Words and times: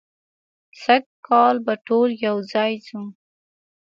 سږ 0.81 1.03
کال 1.27 1.55
به 1.65 1.73
ټول 1.87 2.09
یو 2.25 2.37
ځای 2.53 2.73
ځو. 2.87 3.01